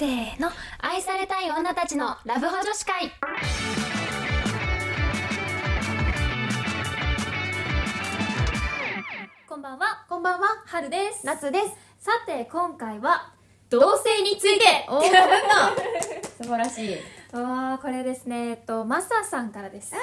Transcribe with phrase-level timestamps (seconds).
[0.00, 0.48] せーの。
[0.78, 3.12] 愛されたい女たちのラブホ女子会。
[9.46, 11.26] こんばんは、こんばんは、はるです。
[11.26, 11.66] 夏です。
[11.98, 13.34] さて、今回は、
[13.68, 14.86] 同性について。
[14.88, 17.19] おー、素晴らしい。
[17.32, 19.92] あーこれですね、えっと、マサさんからです。
[19.92, 19.98] マ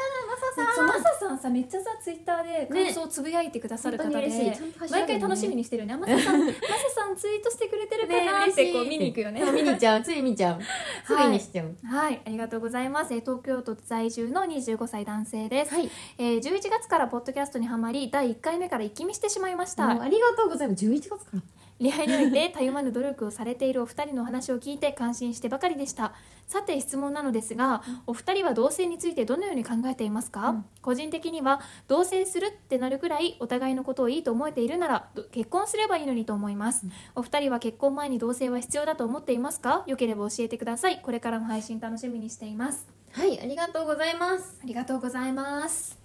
[0.75, 5.97] そうマサさんさ、めっちゃさ、ツイッターで感想をつぶやいてくださる方で、本当に嬉しいちゃんとハッシュタグ毎回楽しみにしてるよね。
[5.97, 6.53] マサさん、マサ
[6.95, 9.41] さんツイートしてくれてるかなっねてこう見に行くよね。
[9.51, 10.61] 見にちゃう、つい見ちゃう。
[11.05, 11.75] すぐにしちゃう。
[11.85, 13.13] はい、ありがとうございます。
[13.13, 15.73] えー東京都在住の25歳男性です。
[15.73, 15.89] はい。
[16.17, 19.89] えー11月からポッドキャストにハマり、第1回目から一気見してしまいました。
[19.89, 20.85] ありがとうございます。
[20.85, 21.41] 11月から。
[21.79, 26.13] 恋愛においてたゆまぬ努力をされているお二人のお話を聞いて感心してばかりでした。
[26.47, 30.65] さて質問なのですがお二人は同性についてどのように考えていますか、うん。
[30.81, 39.83] 個人的には同棲するってなるくらいお互いのことをいいと思えているならど結婚すればいいのにと思います、お二人は結婚前に同棲は必要だと思っていますか？
[39.87, 41.01] よければ教えてください。
[41.01, 42.87] これからも配信楽しみにしています。
[43.11, 44.59] はい、ありがとうございます。
[44.63, 45.99] ありがとうございます。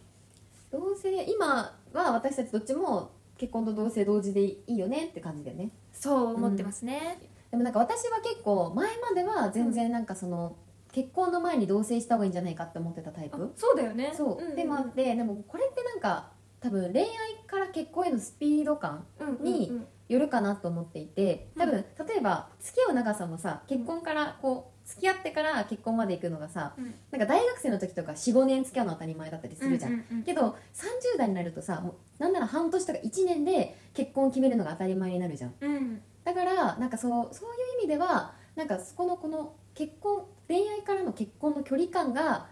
[0.71, 3.11] 同性、今は私たちどっちも
[3.43, 5.73] 結婚と同性同時でいいよねって感じだよね。
[5.93, 7.19] そう思ってますね、
[7.51, 10.55] でもなんか私は結構前までは全然なんかその、
[10.93, 13.53] 結婚の前に同棲した方がいいんじゃないかって思ってたタイあプ。
[13.57, 14.13] そうだよね。
[14.17, 17.09] そう、でもあってでもこれってなんか多分恋愛
[17.49, 19.05] から結婚へのスピード感
[19.41, 26.95] によるかなと思っていて多分、例えば付き合う長さもさ結婚からこう付き合ってから結婚まで行くのがさうん。
[27.11, 30.23] なんか大学生の時とか45年付き合うの当たり前だったりするじゃん、うんうんうん。
[30.25, 35.55] けど30代になるとさもうなんなら半年とか1年で結婚を決めるのが当たり前になるじゃん。
[35.61, 36.01] うん。
[36.25, 42.47] だからなんかそうそういう意味ではなんかそこのこの結婚恋愛からの結婚の距離感が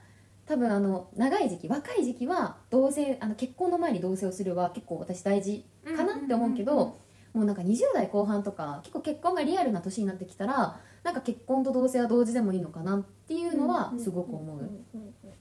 [0.46, 6.98] 多分あの長い時期若い時期は同棲あの結婚の前に同棲をするは結構私大事かなって思うけど、
[7.32, 14.70] もうなんか20代後半とか結構結婚がリアルな年になってきたらなんか結婚と同棲は同時でもいいのかなっていうのはすごく思う。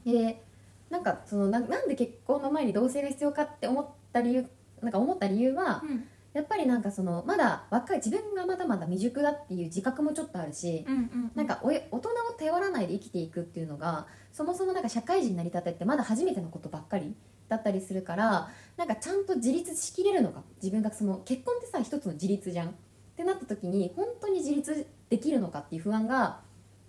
[0.06, 0.44] で
[0.90, 4.46] なんかそのななんで結婚の前に同棲が必要かって思った理由
[4.82, 6.08] なんか思った理由はうん。
[6.32, 10.86] やっぱりなんかそのまだ若い自分がまだまだ未熟だっていう自覚もちょっとあるし、
[11.34, 12.02] なんかお大人を
[12.38, 17.16] 頼らないで生きていくっていうのがそもそもなんか社会人になりたてってまだ初めてのことばっかり
[17.50, 20.44] だったりするからなんかちゃんと自立しきれるのか。
[20.62, 22.70] 自分がその結婚ってさ一つの自立じゃん。
[22.70, 22.72] っ
[23.20, 26.40] てなった時に本当に自立できるのかっていう不安が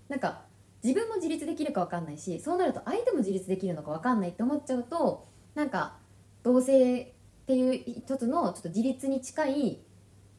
[0.08, 0.42] なんか
[0.84, 5.26] 自分も自立できるか分かんないしそうなると相手も自立できるのか分かんないって思っちゃうと
[5.56, 5.96] なんか
[6.44, 7.06] 同性っ
[7.46, 9.80] ていう一つのちょっと自立に近い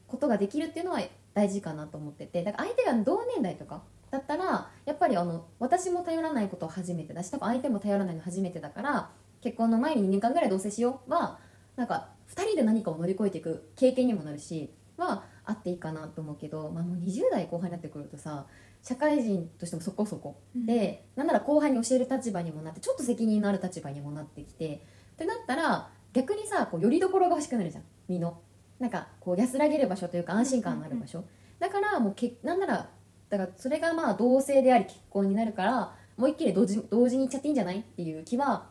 [0.08, 1.02] ことができるっていうのは
[1.34, 2.42] 大事かなと思ってて。
[2.44, 9.10] だから相手が同年代とかだったらやっぱりあの私も頼らないことは初めてだし多分相手も頼らないの初めてだから
[9.42, 11.40] 結婚の前に2年間ぐらい同棲しようは
[11.76, 18.46] なんか2人で何かを乗り越えていく経験にもなるしはあっていいかなと思うけど、まあ、もう20代後半になってくるとさ
[18.84, 20.40] 社会人としてもそこそこ。
[20.56, 24.82] で、なんなら後輩に教える立場にもなってちょっと責任のある立場にもなってきて
[25.14, 27.84] ってなったら逆にさこうよりどころが欲しくなるじゃん。
[28.08, 28.40] 身の。
[28.80, 31.24] なんかこう安らげる場所というか安心感のある場所、
[31.60, 32.90] だからもうけなんなら
[33.30, 37.82] だからそれがまあ同性であり結婚になるからもう一気に同時同時に行っちゃっていいんじゃない？
[37.82, 38.70] っていう気は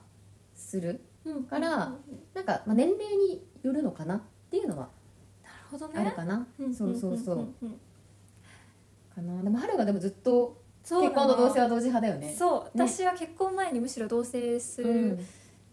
[0.60, 1.00] する。
[1.24, 1.92] うんから
[2.34, 4.88] なんか、まあ、年齢によるのかなっていうのは
[5.42, 5.94] なるほどね。
[6.00, 7.80] あるかな、うんそうそうそう、んんん。
[9.14, 9.42] かな。
[9.42, 12.34] でも春がでもずっとそう結婚と同性は同時派だよね。
[12.36, 12.78] そう。
[12.78, 12.86] ね。
[12.86, 15.16] 私は結婚前にむしろ同棲すうん。
[15.16, 15.24] る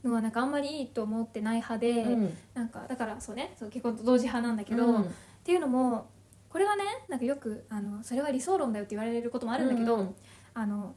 [0.03, 2.37] のはなんかあんまりいいと思ってない派で、うん。
[2.53, 3.55] なんかだからそうね。
[3.57, 5.01] そう結婚と同時派なんだけど、うん。
[5.03, 5.05] っ
[5.43, 6.09] ていうのも
[6.49, 10.15] これはねなんかよくあのそれは理想論だよって言われることもあるんだけど、うんうん。
[10.53, 10.95] あの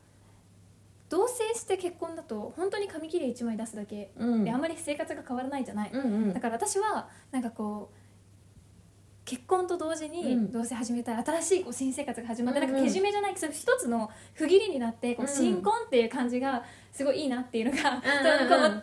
[1.70, 4.10] して結婚だと本当に紙切れ1枚出すだけ。
[4.16, 4.44] うん。
[4.44, 6.34] であんまり生活が変わらないじゃない、うんうん。
[6.34, 7.99] だから私はなんかこう
[9.30, 10.50] 結婚と同時にうん。
[10.50, 15.32] 同棲始めたら新しいこう新生活が始まって、なんかけじめじゃないけど一つの区切りになってこううん。
[15.32, 18.02] 新婚っていう感じがすごいいいなっていうのが、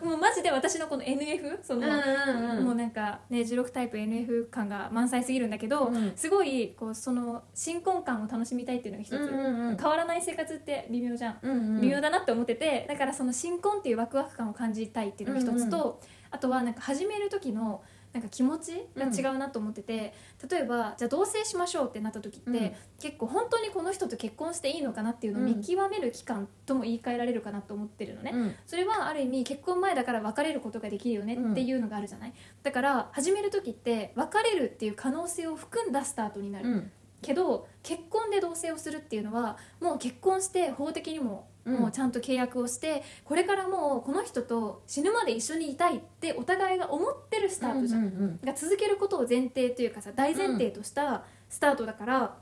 [0.02, 6.12] もうマジで私のこの NF その、うんもうなんかね16タイプ NF 感が満載すぎるんだけど、うん。
[6.16, 11.80] すごいこうその新婚感を楽しみたいっていうのが一つ、変わらない生活って微妙じゃん。
[11.82, 16.08] 微妙だなって思っててだからその新婚っていうワクワク感を感じたいっていうのが一つと、うん。
[16.30, 17.82] あとはなんか始める時の
[18.12, 20.14] なんか気持ちが違うなと思ってて、
[20.50, 22.72] 例えばじゃあ同棲しましょうってなった時って、うん。
[23.00, 28.54] 結構本当にこの人と結婚していいのかなっていうのを見極める期間とも言い換えられるかなと思ってるのね、うん。
[28.66, 32.32] それはある意味結婚前だから別れることができるよねっていうのがあるじゃない、
[32.62, 36.90] だから始める時って別れるっていう可能性を含んだスタートになる、うん。
[37.20, 41.74] けど結婚で同棲をするっていうのはもう結婚して法的にもうん。
[41.80, 52.36] もうちゃんと契約をして、これからもうこの人と死ぬまで一緒にいたいってお互いが思ってるスタートじゃん、うんうんが続けることを前提というかさ大前提としたスタートだから、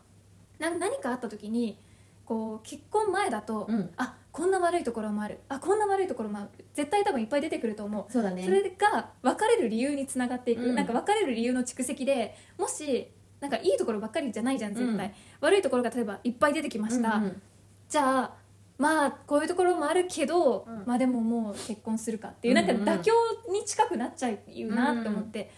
[0.58, 1.78] な何かあった時に
[2.24, 3.90] こう結婚前だと、うん。
[3.96, 5.38] あこんな悪いところもある。
[5.48, 6.48] あこんな悪いところもある。
[6.74, 8.12] 絶対多分いっぱい出てくると思う。
[8.12, 8.44] そうだね。
[8.44, 10.74] それが別れる理由につながっていく、うん。
[10.74, 13.08] なんか別れる理由の蓄積でもし
[13.40, 15.12] なんかいいところばっかりじゃないじゃん絶対、うん。
[15.40, 17.42] 悪いところが例えばいっぱい出てきました、うんうん。
[17.88, 18.34] じゃあ
[18.78, 20.84] まあこういうところもあるけど、うん。
[20.86, 22.98] まあでももう結婚するかっていううんうんなん。
[22.98, 23.12] か妥協
[23.52, 25.50] に近くなっちゃうなって思って、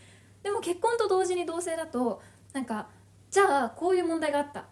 [0.43, 2.23] でも結婚と同時に同棲だと
[2.53, 2.89] なんか
[3.31, 4.67] じゃあこういう問題があった。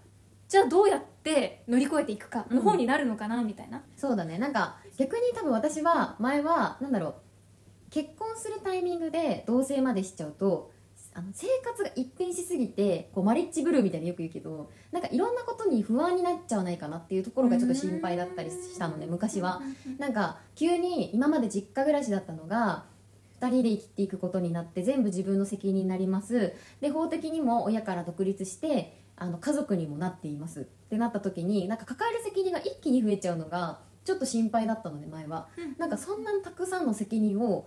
[0.49, 4.39] じゃあどうやって乗り越えていくかの方になるのかなみたいな、そうだね。
[4.39, 7.15] なんか逆に多分私は前はなんだろう
[7.91, 10.71] 結婚するタイミングで同棲までしちゃうと
[11.17, 19.63] あの生活が一変しすぎてこうマリッジブルーみたいによく言うけどなんかいろんなことに不安になっちゃわないかなっていうところがちょっと心配だったりしたのね昔は。
[19.99, 22.85] なんか急に今まで実家暮らしだったのが
[23.41, 26.53] 2人で生きていくことになって全部自分の責任になります。
[26.83, 30.61] で法的にも親から独立してあの家族にもなっています。
[30.61, 35.77] ってなった時になんか抱える責任が一気に増えちゃうのがちょっと心配だったのね前は、うん。
[35.79, 37.67] なんかそんなにたくさんの責任を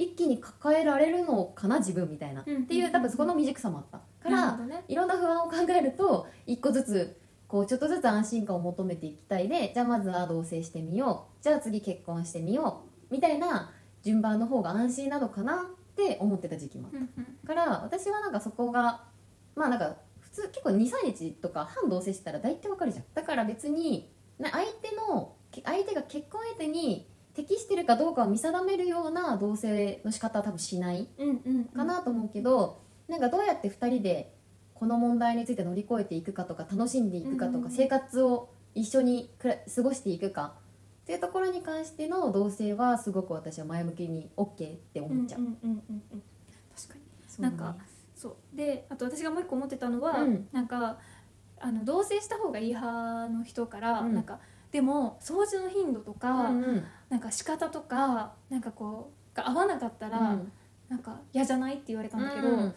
[0.00, 2.62] 一気に抱えられるのかな自分みたいな、うん。
[2.62, 3.98] っていう多分そこの未熟さもあった。
[4.22, 4.82] からね。
[4.88, 11.44] いろんな不安を考えると一個ずつこうちょっとずつ安心感を求めていきたいでじゃあまずは同棲してみよう。
[11.44, 13.12] じゃあ次結婚してみよう。
[13.12, 13.70] みたいな
[14.02, 17.24] 順番の方が安心なのかなって思ってた時期もあっうんうん。
[17.46, 19.04] たから私はなんかそこが
[19.54, 23.04] まあなんか普通結構23日とか半同棲してたら大体わかるじゃん。
[23.12, 27.06] だから別にな相手のけ相手が結婚相手に
[27.40, 31.08] 適してるかどうかを見定めるような同棲の仕方は多分しない
[31.74, 34.34] かなと思うけど、なんかどうやって2人で
[34.74, 40.54] この問題について乗り越えていくかとか楽しんでいくかとか、生活を一緒にくら過ごしていくか
[41.02, 45.40] っていうところに関しての同棲はすごく私は前向きに OK って思っちゃう。
[45.40, 47.00] 確かに。
[47.00, 47.02] ね。
[47.38, 47.76] なんか
[48.14, 48.56] そう。
[48.56, 50.48] であと私がもう一個思ってたのは、うん。
[50.52, 50.98] なんか
[51.58, 54.14] あの同棲した方がいい派の人から、うん。
[54.14, 54.40] なんか
[54.70, 56.84] でも掃除の頻度とか、うんうん。
[57.08, 60.52] なんか仕方とかなんかこうが合わなかったら、うん。
[60.88, 62.74] なんか嫌じゃないって言われたんだけど、うん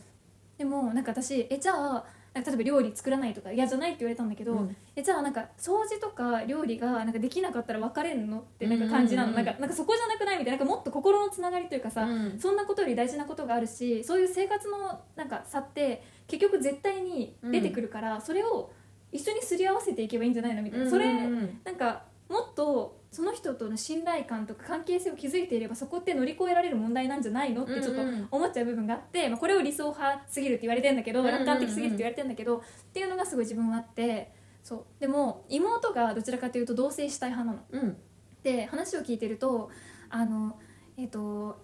[0.56, 2.06] でもなんか私えじゃあ
[2.36, 4.76] 例えば料理作らないとか嫌じゃないって言われたんだけど、うん。
[4.96, 8.40] えじゃあなんか掃除とか料理がなんかできなかったら別れるの？
[8.40, 10.38] ってなんか感じなの、うんうんうんなんかなんかそこじゃなくない？
[10.40, 12.40] みたいななんかもっと心のつながりというかさ、うん。
[12.40, 18.72] そんなことより大事なことがあるしそういう生活のなんか差って結局絶対に出てくるから、それを
[19.14, 20.62] 一緒にすり合わせていけばいいんじゃないの？
[20.62, 27.64] みたいな、それなんかもっとその人との信頼感とか関係性を築いていればそこって乗り越えられる問題なんじゃないの？
[27.64, 28.02] ってちょっと
[28.32, 32.62] 思っちゃう部分があって、まあ、これを理想派すぎるって言われてんだけど楽観的すぎるって言われてんだけどっ
[32.92, 34.32] ていうのがすごい自分はあって
[34.64, 34.86] そう。
[35.00, 37.84] でも妹がどちらかというと同棲したい派なの。
[37.86, 37.98] うん。
[38.42, 39.70] で話を聞いてると
[40.10, 40.58] あの、
[40.98, 41.62] えっと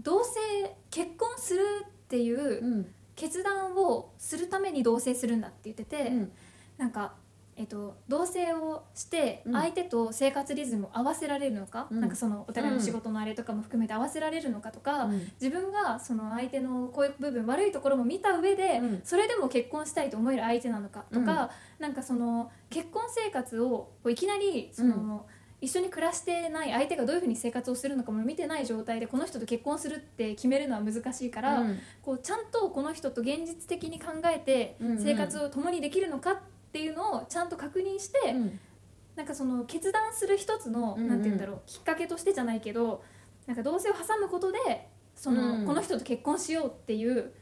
[0.00, 0.22] 同棲
[0.90, 2.86] 結婚するっていううん。
[3.16, 6.32] 決断をするために同棲するんだって言ってて、うん
[6.76, 7.14] なんか、
[7.56, 9.52] えっと、同棲をしてうん。
[9.52, 12.00] 相手と生活リズムを合わせられるのか、うん。
[12.00, 15.08] なんかそのお互いの仕事のあれとかも含めて合わせられるのかとか、
[15.40, 19.00] 自分がその相手のこういう部分悪いところも見た上で、うん。
[19.04, 25.26] それでも結婚したいと思える相手なのかとか、なんかその結婚生活をこういきなりその、
[25.60, 31.78] 一緒に暮らしてない相手がどういうふうに生活をするのかも見てない状態でこの人と結婚するって決めるのは難しいから、うん。
[32.02, 34.98] こうちゃんとこの人と現実的に考えてうんうん。
[34.98, 38.60] 生活を共にできるのかっていうのをちゃんと確認して、うん。
[39.16, 41.08] なんかその決断する一つの、うんうん。
[41.08, 43.02] なんて言うんだろうきっかけとしてじゃないけど
[43.46, 47.32] なんか同棲を挟むことでその、うんこの人と結婚しようっていう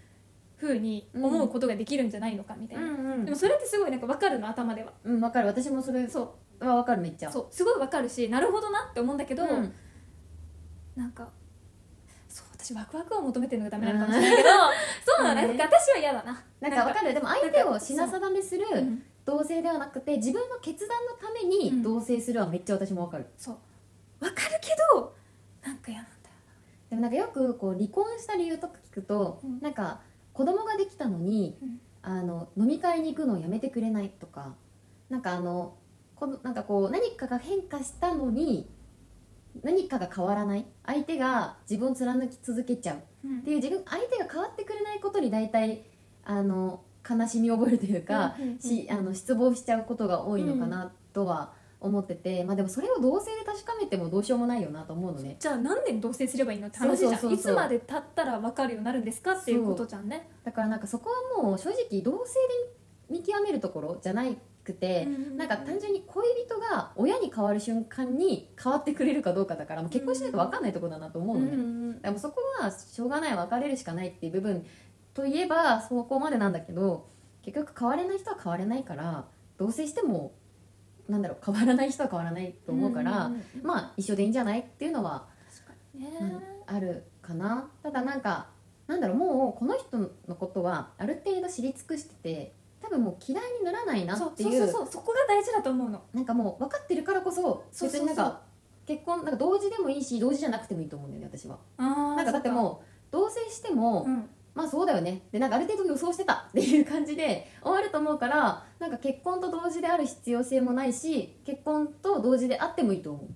[0.56, 4.92] ふうに思うことができるんじゃないのかみたいな、うんでもそれってすごいなんか分かるの頭では。
[5.04, 5.46] うんわかる。
[5.46, 7.28] 私もそれそはわかるめっちゃ。
[7.28, 7.46] うそう。
[7.50, 9.72] すごい分かるしなるほどなって思うんだけど、うん。
[10.94, 11.30] なんか
[12.62, 14.48] 私ワクワクを求めてるのがダメなのかもしれないけど、
[15.04, 15.56] そうなの、うん。
[15.56, 16.44] なんか私は嫌だな。
[16.60, 17.12] なんかわかる？
[17.12, 19.02] でも相手を品定めするうん。
[19.24, 21.48] 同棲ではなくて自分の決断のためうん。
[21.50, 23.26] に同棲するはめっちゃ私もわかる。
[23.36, 23.56] そう。
[24.20, 25.14] 分かるけど
[25.64, 26.34] なんか嫌なんだよ
[26.90, 29.60] でもなんかよくこう離婚した理由とか聞くと、うん。
[29.60, 30.00] なんか
[30.32, 31.80] 子供ができたのに、うん。
[32.04, 34.54] あの飲み会に行くのをやめてくれないとか
[35.08, 35.74] なんかあの
[36.16, 38.68] このなんかこう何かが変化したのに
[39.62, 40.66] 何かが変わらない。
[40.86, 43.28] 相手が自分を貫き続けちゃう。
[43.28, 43.38] うん。
[43.40, 45.84] っていう自分相手が変わってくれないことに大体
[46.24, 48.58] あの悲しみを覚えるというか、うんうんうん。
[48.58, 57.32] しあの失望しちゃうことが多いのかなとは思ってて、まあでもそれを同性で確かめてもどうしようもないよなと思うのねじゃあ何年同棲すればいいのって話じゃん。
[57.32, 60.28] いつまで経ったら分かるようになるんですかっていうことじゃんね。
[60.44, 62.34] だからなんかそこはもう正直同性
[63.10, 64.24] で見極めるところじゃな
[64.64, 74.64] くて、うんなんか単純に恋人が親に変わる瞬間に変わってくれるかどうかだからもう結婚しないと分かんないところだなと思うのね、んでもそこはしょうがない別れるしかないっていう部分
[75.14, 77.08] といえばそこまでなんだけど
[77.42, 79.26] 結局変われない人は変われないから
[79.58, 80.32] 同棲しても
[81.08, 85.26] なんだろう変わらない人は変わらないと思うから、まあ一緒でいいんじゃないっていうのは、
[85.94, 87.68] ね、うんあるかな。
[87.82, 88.46] ただなんか
[88.86, 94.50] なんだろうもうこの人のことはある程度知り尽くしてて多分もう嫌いにならないなっていう。
[94.50, 96.02] そうそうそうそこが大事だと思うの。
[96.12, 98.42] なんかもう分かってるからこそ別になんか
[98.86, 101.58] 結婚なんか同時でもいいし同時じゃなくてもいいと思うんだよね私は。
[101.78, 104.28] なんかだってもう同棲しても、うん。
[104.54, 105.22] まあそうだよね。
[105.32, 113.26] でなんかある程度予想してた っていう感じで終わると思うからなんか結婚と同時である必要性もないし結婚と同時であってもいいと思う。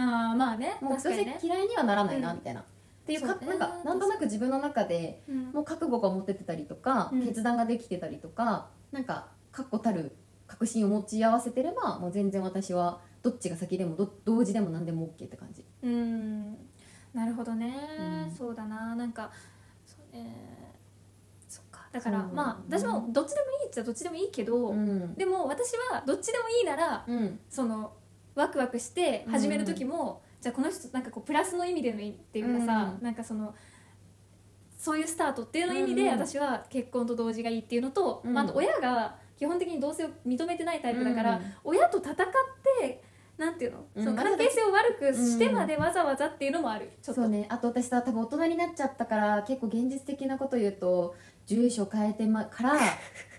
[0.00, 0.78] ああまあね。
[0.80, 2.36] もうどうせ確かにね、嫌いにはならないなうん。
[2.36, 2.64] みたいな、っ
[3.04, 5.50] ていうかなんかなんとなく自分の中でうん。
[5.52, 7.26] もう覚悟が持っててたりとか、うん。
[7.26, 15.64] 決断ができてたりとかなんか確固たる確信を持ち合わせてればもう全然私はどっちが先でもど同時でも何でも OK って感じ。
[15.82, 16.52] うん。
[17.14, 18.34] なるほどね、うん。
[18.36, 18.94] そうだな。
[18.94, 19.30] なんか
[19.86, 20.74] そうね。
[21.48, 21.88] そっか。
[21.92, 25.14] だからそうまあ私もどっちでもいいっちゃどっちでもいいけど、うん。
[25.14, 27.40] でも私はどっちでもいいならうん。
[27.48, 27.94] その
[28.34, 33.04] ワクワクして始める時も、じゃあこの人なんかこうプラスの意味でのいいっていうかさ、うん。
[33.04, 33.54] なんかその
[34.82, 36.26] そういうスタートっていうの意味でうんうん。
[36.26, 38.34] 私は結婚と同時がいいっていうのと、うん。
[38.34, 43.00] まあ、あと親が基本的に同性を認めてないタイプだから、うん親と戦って
[43.38, 44.04] なんていうの,、うん。
[44.04, 46.90] その関係性を悪くしてまでわざわざっていうのもある。
[47.00, 47.20] ちょっと。
[47.20, 47.46] そうね。
[47.48, 51.14] あと私さ多分大人になっちゃったから結構現実的なこと言うと
[51.46, 52.72] 住所変えてまから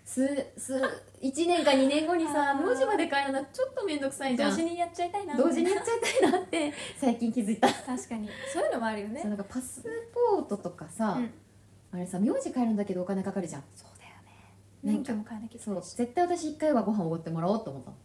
[0.05, 0.75] 数数
[1.21, 4.49] 1年か2年後にさあー名字まで変えるのちょっと面倒くさいじゃん。
[4.51, 5.35] 同時にやっちゃいたいな。
[5.37, 7.67] 同時にやっちゃいたいなって最近気づいた。
[7.71, 8.29] 確かに。
[8.51, 9.23] そういうのもあるよね。
[9.23, 9.81] なんかパス
[10.13, 11.31] ポートとかさ、うん。
[11.93, 13.63] あれさ名字変えるんだけどお金かかるじゃん。
[13.75, 14.53] そうだよね。
[14.83, 15.95] 免許も変えなきゃいけそうないし。
[15.95, 17.97] 絶対私1回はご飯おごってもらおうと思ったの。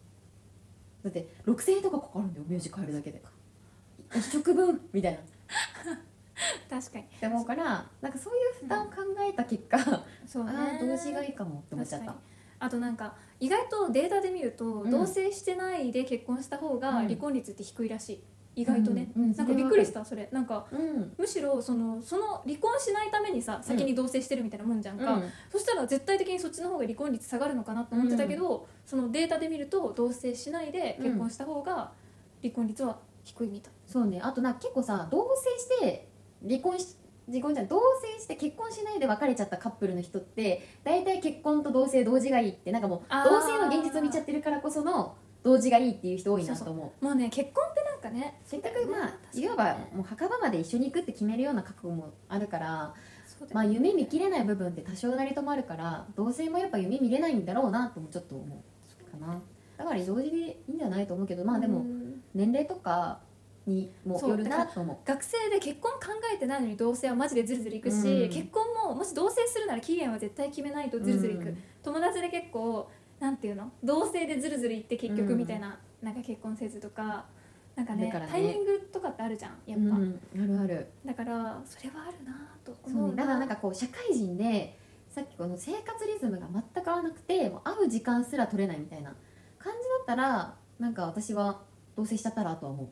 [1.04, 3.22] だって6000円とかかかるんだよ名字変えるだけで。
[4.14, 5.18] 一食分みたいな。
[5.18, 5.98] っ
[6.70, 7.04] 確かに。
[7.04, 8.96] て思うからなんかそういう負担を考
[9.28, 9.78] えた結果、
[10.26, 10.52] そうね。
[10.54, 12.14] ああ同時がいいかもって思っちゃった。
[12.60, 14.90] あとなんか意外とデータで見ると、うん。
[14.90, 17.06] 同棲してないで結婚した方がうん。
[17.06, 18.24] 離婚率って低いらしい。
[18.56, 20.28] 意外とね、うんうんなんかびっくりしたそれ。
[20.32, 21.14] なんかうん。
[21.16, 31.92] むしろそのその離婚しないためにさ先に同棲してるみたいなもんじゃんか、そしたら絶対的にそっちの方が離婚率下がるのかなと思ってたけど、そのデータで見ると同棲しないで結婚した方が
[32.42, 34.20] 離婚率は低いみたい、そうね。
[34.20, 35.24] あとなんか結構さ同棲
[35.60, 36.08] して
[36.46, 36.96] 離婚し
[37.30, 47.04] 離婚じゃん同棲して結婚しないで別れちゃったカップルの人って大体結婚と同棲同時がいいってなんかもう同棲の現実を見ちゃってるからこその同時がいいっていう人多いなと思う。
[47.04, 52.94] もうね結婚ってなんかねせっかくまあいわばもう墓場まで一緒に行くって決めるような覚悟もあるから
[53.26, 59.40] そうだよまあ夢見きれない部分って多少なりともあるから同棲もやっぱ夢見れないんだろうなともちょっと思うかな。
[59.76, 62.22] だから同時でいいんじゃないと思うけどまあでもうん。
[62.34, 63.20] 年齢とか
[63.68, 64.96] にもよるなと思う。
[65.06, 68.28] 学生で結婚考えてないのに同棲はマジでズルズルいくし、うん。
[68.28, 71.58] 結婚ももし同棲するなら期限は絶対決めないとズルズルいく、うん。
[71.82, 73.70] 友達で結構なんていうの？
[73.84, 77.26] 同棲でズルズルいって結局うんみたいな,、なんか結婚せずとか
[77.76, 78.26] なんかねね。
[78.30, 80.86] タイミングとかってあるじゃんやっぱ、うん、あるある。
[81.04, 84.78] だからそれはあるなとそうね、思うだからなんかこう社会人で
[85.10, 89.14] さっきこの生活リズムが全く合わなくてもう会う時間すら取れないみたいな
[89.58, 91.62] 感じだったらなんか私は
[91.96, 92.88] 同棲しちゃったらとは思う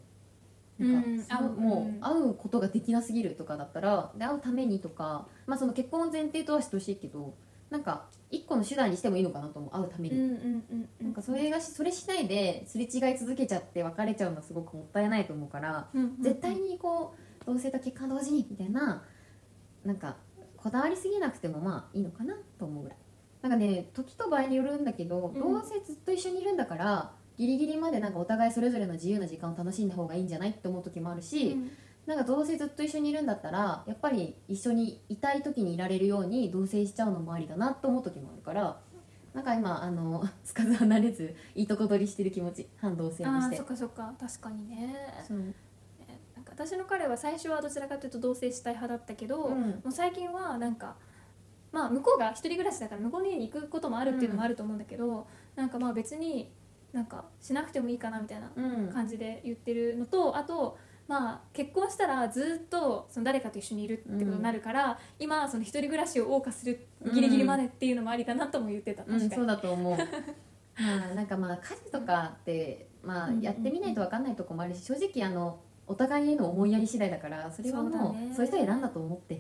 [0.79, 1.57] なんかうん。
[1.57, 1.97] もうん。
[1.97, 7.35] う会うことができなすぎるとかだったらで会うためにとか、まあ、その結婚を前提とはしてほしいけど
[7.71, 19.03] なんか一個の手段にしてもいいのかなと思う会うために、うんうんうんうなんかそれがしそれしないですれ違い続けちゃって別れちゃうのはすごくもったいないと思うからうんうん絶対にこう同性と結婚同時にみたいな
[19.85, 20.17] なんか
[20.57, 22.99] こだわりすぎなくてもまあいいのかなと思うぐらい。
[23.43, 25.41] なんかね時と場合によるんだけど、うん。
[25.41, 31.71] どうせずっと一緒にいるんだからギリギリまでなんかお互いそれぞれの自由な時間を楽しんだ方がいいんじゃないって思う時もあるし、うん。
[32.07, 38.79] なんかどうせずっと一緒にいるんだったらやっぱり一緒にいたい時にいられるように同棲しちゃうのもありだなと思う時もあるから
[39.35, 43.57] なんか今あの つかず離れずいいとこ取りしてる気持ち反同棲あにして。
[43.57, 44.95] ーそっかそっか確かにね。
[45.27, 45.39] そう。
[45.39, 45.55] ね
[46.37, 49.61] なんか私の彼は最初はどちらかというと同棲したい派だったけど、うん。
[49.63, 50.97] もう最近はなんか
[51.73, 55.27] まあ向こうが一人暮らしだから向こうの家に行くこともあるっていうのもあると思うんだけど、
[55.57, 56.51] なんかまあ別に
[56.93, 58.89] なんかしなくてもいいかなみたいなうん。
[58.89, 60.79] 感じで言ってるのとあと
[61.09, 69.97] まあ結婚したらずっとその誰かと一緒にいるってことになるから、今その一人暮らしを謳歌するギリギリまでっていうのもありだなとも言ってた、うん、確かに、そうだと思う。
[70.83, 79.35] まあなんかまあ家事とかってまあうんやってみないと分かんないとこもあるし正直あのお互いへの思いやり次第だからそれはもうそういう人選んだと思って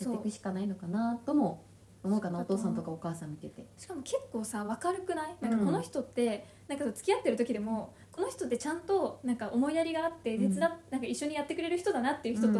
[0.00, 1.64] やっていくしかないのかなとも
[2.04, 3.66] 思うかなお父さんとかお母さん見てて。
[3.76, 5.36] しかも結構さ明るくない？
[5.40, 12.58] なんかうんこの人って、なんか付き合ってる時でもこの人ってちゃんとなんか思いやりがあって手伝っ、なんか一緒にやってくれる人だなっていう人と、うん。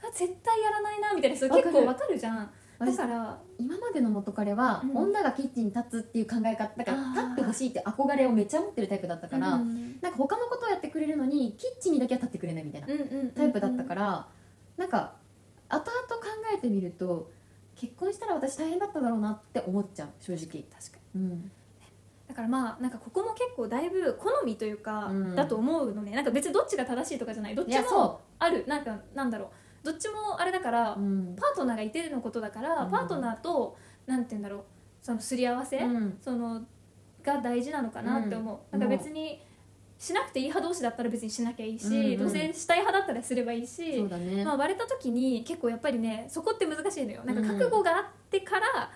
[0.00, 2.50] あ絶対やらないなみたいな人結構わかるじゃん。
[2.78, 4.96] 私から今までの元彼は、うん。
[4.96, 12.86] 女がキッチンに立つっていう考え方だから立ってほしいって憧れをめっちゃ持ってるタイプだったから、うんなんか他のことをやってくれるのにキッチンにだけは立ってくれないみたいな
[13.34, 14.28] タイプだったから、
[14.76, 15.14] なんか
[15.68, 17.30] 後々考えてみると
[17.78, 20.64] 結婚したら私大変だっただろうなって思っちゃう正直。
[20.64, 21.22] 確かに。
[21.22, 21.50] うん。
[22.26, 25.36] だからまあなんかここも結構だいぶ好みというか、うん。
[25.36, 26.10] だと思うのね。
[26.10, 27.54] なんか別にどっちが正しいとかじゃない。
[27.54, 28.64] どっちもある。
[28.66, 29.86] なんかなんだろう。
[29.86, 31.36] どっちもあれだから、うん。
[31.36, 32.90] パートナーがいてのことだから、うん。
[32.90, 34.62] パートナーとなんて言うんだろう。
[35.00, 36.18] そのすり合わせ、うん。
[36.20, 36.62] その
[37.22, 38.80] が大事なのかなって思う、うん。
[38.80, 39.40] なんか別に
[39.98, 42.18] しなくていい派同士だったら別にしなきゃいいし、うんうん。
[42.18, 47.24] 同棲したい派だったらすればいいしね、まあ、割れた時に結構やっぱりねそこって難しいのよ。
[47.24, 47.48] なんかうん。
[47.48, 48.90] 覚悟があってから、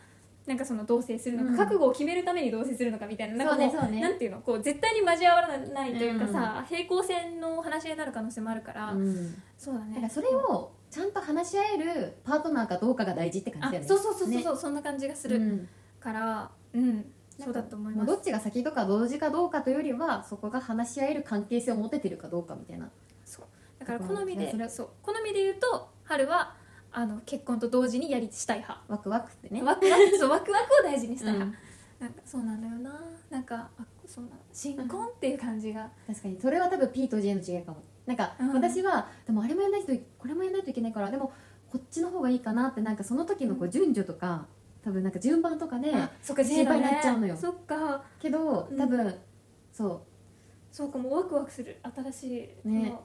[0.46, 1.56] なんかその同棲するのか、うん。
[1.56, 9.42] 覚悟を決めるために同棲するのかみたいななんかもそうねなんていうのこう絶対に交わらないというかさ、平行線の話し合いになる可能性もあるから、うん。
[9.58, 9.94] そうだね。
[9.94, 13.88] だからそれをちゃんと話し合えるパートナーかどうかが大事って感じあだよね。
[13.88, 14.60] そうそうそうそう、ね。
[14.60, 15.68] そんな感じがするうん。
[15.98, 17.04] からうん
[17.38, 18.06] そうだと思います。
[18.06, 22.90] どっちが先とか同時かどうかというよりはそこが話し合える関係性を持ててるかどうかみたいな。
[23.24, 23.44] そう。
[23.78, 24.88] だから好みでそれそう。
[25.02, 26.54] 好みで言うと春は
[26.92, 28.84] あの結婚と同時にやりしたい派。
[28.88, 29.62] ワクワクってね。
[29.62, 31.56] ワクワクそうワクワクを大事にしたい派、
[32.00, 32.06] うん。
[32.06, 33.00] なんかそうなんだよな。
[33.30, 36.40] なんかあそうな新婚っていう感じが、確かに。
[36.40, 37.82] それは多分 P と J の違いかも。
[38.06, 38.52] なんかうん。
[38.52, 41.32] 私はでもあれもやらないとこれもやらないといけないからでも
[41.70, 44.46] こっちの方がいいかなってなんかその時のこう順序とか
[44.84, 47.36] 多分なんか順番とかであそっか心配になっちゃうのよ。
[47.36, 48.02] そっか。
[48.18, 48.76] けどうん。
[48.76, 49.14] 多分
[49.72, 50.04] そ
[50.70, 52.90] そうかもうワクワクする新しいね。
[52.90, 53.04] の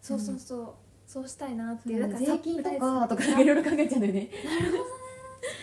[0.00, 4.30] そうそうそう、そうしたいなってういうだから税金とかとかいろいろ考えちゃうんだよね。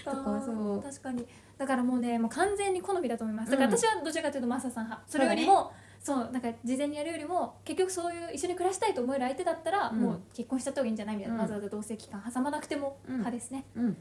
[0.03, 0.83] と とかそう。
[0.83, 1.25] 確かに。
[1.57, 3.51] だからもうねもう完全に好みだと思います。
[3.51, 9.99] だからうん私はどちらかというとマサさん派それよりもそう,、なんか事前にやるよりも結局そういう一緒に暮らしたいと思える相手だったら、うん。
[9.99, 11.41] もう結婚しちゃった方がいいんじゃないみたいな、うん。
[11.41, 13.11] わざわざ同棲期間挟まなくてもうん。
[13.13, 13.97] 派ですね、うん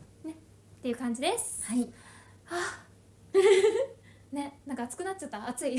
[0.84, 1.64] っていう感じです。
[1.64, 1.88] はい。
[4.30, 5.48] ねなんか熱くなっちゃった。
[5.48, 5.70] 熱い。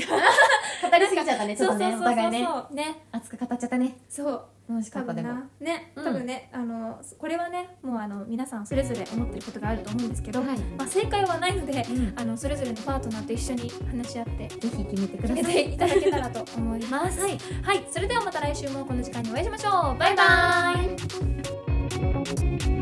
[0.98, 2.48] りすぎちゃったねちょっとねお互いね。
[2.72, 3.06] ね。
[3.12, 3.98] 熱く語っちゃったね。
[4.08, 4.44] そう。
[4.68, 5.28] 楽しかったでも。
[5.28, 5.48] な。
[5.60, 6.04] ねうん。
[6.04, 10.58] 多分ね、あのこれはねもうあの皆さんそれぞれ思ってることがあると思うんですけど、はい。
[10.76, 12.12] まあ、正解はないので、うん。
[12.16, 15.44] あのそれぞれのパートナーと一緒に話し合ってぜひ決めてください。
[15.44, 17.20] ていただけたらと思います。
[17.22, 19.98] はい、はい、それではまた来週もこの時間にお会いしましょう。
[19.98, 20.74] バイバ
[22.72, 22.75] イ。